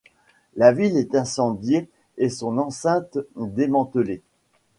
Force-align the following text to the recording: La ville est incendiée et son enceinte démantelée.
La 0.55 0.71
ville 0.71 0.97
est 0.97 1.13
incendiée 1.13 1.87
et 2.17 2.29
son 2.31 2.57
enceinte 2.57 3.19
démantelée. 3.35 4.23